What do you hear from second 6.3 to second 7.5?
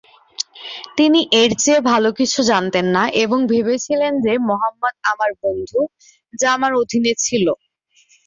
যা আমার অধীনে ছিল।